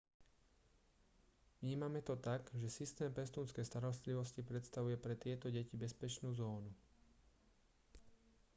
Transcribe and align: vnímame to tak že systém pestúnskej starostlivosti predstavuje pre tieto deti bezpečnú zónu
vnímame 1.61 2.01
to 2.07 2.15
tak 2.27 2.41
že 2.61 2.67
systém 2.79 3.11
pestúnskej 3.19 3.61
starostlivosti 3.71 4.41
predstavuje 4.49 4.95
pre 5.03 5.13
tieto 5.23 5.45
deti 5.57 5.75
bezpečnú 5.83 6.29
zónu 6.41 6.71